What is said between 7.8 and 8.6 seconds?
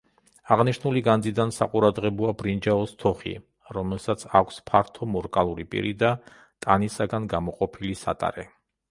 სატარე.